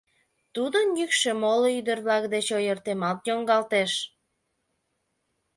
[0.55, 3.91] Тудын йӱкшӧ моло ӱдыр-влак деч ойыртемалт йоҥгалтеш.